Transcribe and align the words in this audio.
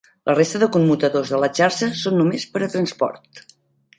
La 0.27 0.33
resta 0.37 0.61
de 0.61 0.69
commutadors 0.75 1.33
de 1.33 1.41
la 1.43 1.49
xarxa 1.59 1.89
són 2.05 2.17
només 2.21 2.47
per 2.55 2.65
a 2.69 2.73
transport. 2.77 3.45